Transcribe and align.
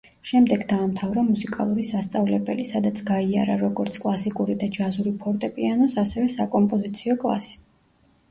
შემდეგ 0.27 0.61
დაამთავრა 0.69 1.23
მუსიკალური 1.25 1.83
სასწავლებელი, 1.89 2.63
სადაც 2.69 3.01
გაიარა 3.09 3.57
როგორც 3.63 3.97
კლასიკური 4.05 4.55
და 4.63 4.69
ჯაზური 4.77 5.13
ფორტეპიანოს, 5.25 5.95
ასევე 6.05 6.31
საკომპოზიციო 6.37 7.19
კლასი. 7.25 7.53